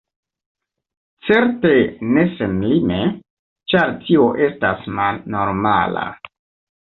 Certe 1.27 1.73
ne 2.15 2.23
senlime, 2.39 2.97
ĉar 3.73 3.93
tio 4.07 4.25
estas 4.49 4.87
malnormala. 5.01 6.07